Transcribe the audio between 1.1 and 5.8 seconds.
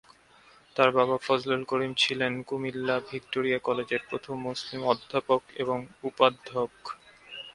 ফজলুল করিম ছিলেন কুমিল্লা ভিক্টোরিয়া কলেজের প্রথম মুসলিম অধ্যাপক এবং